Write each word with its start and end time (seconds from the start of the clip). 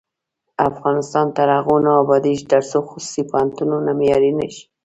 افغانستان 0.69 1.27
تر 1.37 1.47
هغو 1.57 1.75
نه 1.85 1.91
ابادیږي، 2.03 2.43
ترڅو 2.51 2.77
خصوصي 2.89 3.23
پوهنتونونه 3.31 3.89
معیاري 3.99 4.31
نشي. 4.39 4.63